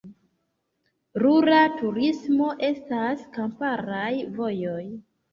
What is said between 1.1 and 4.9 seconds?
Rura turismo: estas kamparaj vojoj.